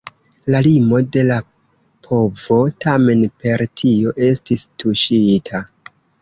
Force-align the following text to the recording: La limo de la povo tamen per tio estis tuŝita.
La 0.53 0.59
limo 0.67 1.01
de 1.15 1.25
la 1.31 1.35
povo 2.07 2.57
tamen 2.85 3.21
per 3.45 3.65
tio 3.83 4.15
estis 4.31 4.65
tuŝita. 4.85 5.63